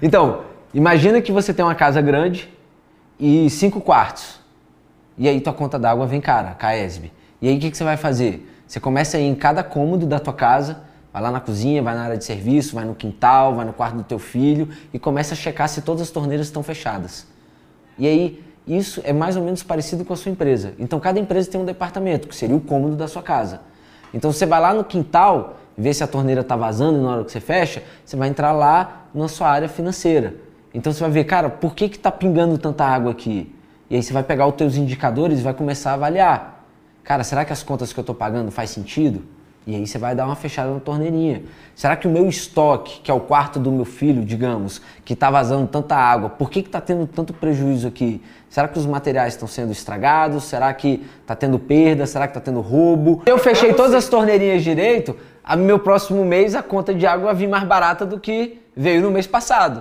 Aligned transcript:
Então, 0.00 0.42
imagina 0.72 1.20
que 1.20 1.32
você 1.32 1.52
tem 1.52 1.64
uma 1.64 1.74
casa 1.74 2.00
grande 2.00 2.48
e 3.18 3.50
cinco 3.50 3.80
quartos. 3.80 4.38
E 5.16 5.28
aí 5.28 5.40
tua 5.40 5.52
conta 5.52 5.78
d'água 5.78 6.06
vem 6.06 6.20
cara, 6.20 6.52
Caesb. 6.52 7.10
E 7.42 7.48
aí 7.48 7.56
o 7.56 7.60
que, 7.60 7.70
que 7.70 7.76
você 7.76 7.84
vai 7.84 7.96
fazer? 7.96 8.48
Você 8.66 8.78
começa 8.78 9.16
a 9.16 9.20
ir 9.20 9.24
em 9.24 9.34
cada 9.34 9.62
cômodo 9.64 10.06
da 10.06 10.20
tua 10.20 10.32
casa, 10.32 10.82
vai 11.12 11.22
lá 11.22 11.30
na 11.30 11.40
cozinha, 11.40 11.82
vai 11.82 11.94
na 11.94 12.02
área 12.02 12.16
de 12.16 12.24
serviço, 12.24 12.74
vai 12.74 12.84
no 12.84 12.94
quintal, 12.94 13.54
vai 13.54 13.64
no 13.64 13.72
quarto 13.72 13.96
do 13.96 14.04
teu 14.04 14.18
filho 14.18 14.68
e 14.92 14.98
começa 14.98 15.34
a 15.34 15.36
checar 15.36 15.68
se 15.68 15.82
todas 15.82 16.02
as 16.02 16.10
torneiras 16.10 16.46
estão 16.46 16.62
fechadas. 16.62 17.26
E 17.98 18.06
aí 18.06 18.44
isso 18.66 19.00
é 19.04 19.12
mais 19.12 19.36
ou 19.36 19.42
menos 19.42 19.62
parecido 19.62 20.04
com 20.04 20.12
a 20.12 20.16
sua 20.16 20.30
empresa. 20.30 20.74
Então 20.78 21.00
cada 21.00 21.18
empresa 21.18 21.50
tem 21.50 21.60
um 21.60 21.64
departamento, 21.64 22.28
que 22.28 22.36
seria 22.36 22.54
o 22.54 22.60
cômodo 22.60 22.94
da 22.94 23.08
sua 23.08 23.22
casa. 23.22 23.62
Então 24.12 24.30
você 24.30 24.46
vai 24.46 24.60
lá 24.60 24.72
no 24.72 24.84
quintal, 24.84 25.57
vê 25.78 25.94
se 25.94 26.02
a 26.02 26.06
torneira 26.08 26.40
está 26.40 26.56
vazando 26.56 27.00
na 27.00 27.10
hora 27.10 27.24
que 27.24 27.30
você 27.30 27.40
fecha, 27.40 27.84
você 28.04 28.16
vai 28.16 28.28
entrar 28.28 28.50
lá 28.50 29.04
na 29.14 29.28
sua 29.28 29.48
área 29.48 29.68
financeira. 29.68 30.34
Então 30.74 30.92
você 30.92 31.00
vai 31.00 31.10
ver, 31.10 31.24
cara, 31.24 31.48
por 31.48 31.74
que 31.74 31.84
está 31.84 32.10
pingando 32.10 32.58
tanta 32.58 32.84
água 32.84 33.12
aqui? 33.12 33.54
E 33.88 33.94
aí 33.94 34.02
você 34.02 34.12
vai 34.12 34.24
pegar 34.24 34.46
os 34.46 34.56
teus 34.56 34.76
indicadores 34.76 35.38
e 35.38 35.42
vai 35.42 35.54
começar 35.54 35.92
a 35.92 35.94
avaliar. 35.94 36.66
Cara, 37.04 37.22
será 37.22 37.44
que 37.44 37.52
as 37.52 37.62
contas 37.62 37.92
que 37.92 37.98
eu 37.98 38.02
estou 38.02 38.14
pagando 38.14 38.50
faz 38.50 38.70
sentido? 38.70 39.22
E 39.68 39.74
aí 39.74 39.86
você 39.86 39.98
vai 39.98 40.14
dar 40.14 40.24
uma 40.24 40.34
fechada 40.34 40.72
na 40.72 40.80
torneirinha. 40.80 41.42
Será 41.74 41.94
que 41.94 42.08
o 42.08 42.10
meu 42.10 42.26
estoque, 42.26 43.02
que 43.02 43.10
é 43.10 43.14
o 43.14 43.20
quarto 43.20 43.60
do 43.60 43.70
meu 43.70 43.84
filho, 43.84 44.24
digamos, 44.24 44.80
que 45.04 45.12
está 45.12 45.30
vazando 45.30 45.68
tanta 45.68 45.94
água, 45.94 46.30
por 46.30 46.48
que 46.48 46.60
está 46.60 46.80
tendo 46.80 47.06
tanto 47.06 47.34
prejuízo 47.34 47.86
aqui? 47.86 48.22
Será 48.48 48.66
que 48.66 48.78
os 48.78 48.86
materiais 48.86 49.34
estão 49.34 49.46
sendo 49.46 49.70
estragados? 49.70 50.44
Será 50.44 50.72
que 50.72 51.04
está 51.20 51.36
tendo 51.36 51.58
perda? 51.58 52.06
Será 52.06 52.26
que 52.26 52.30
está 52.30 52.40
tendo 52.40 52.62
roubo? 52.62 53.22
Eu 53.26 53.36
fechei 53.36 53.74
todas 53.74 53.92
as 53.92 54.08
torneirinhas 54.08 54.64
direito, 54.64 55.14
a 55.44 55.54
meu 55.54 55.78
próximo 55.78 56.24
mês 56.24 56.54
a 56.54 56.62
conta 56.62 56.94
de 56.94 57.06
água 57.06 57.26
vai 57.26 57.34
vir 57.34 57.46
mais 57.46 57.64
barata 57.64 58.06
do 58.06 58.18
que 58.18 58.62
veio 58.74 59.02
no 59.02 59.10
mês 59.10 59.26
passado. 59.26 59.76